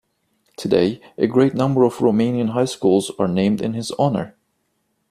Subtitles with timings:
[0.57, 4.35] Today a great number of Romanian highschools are named in his honour.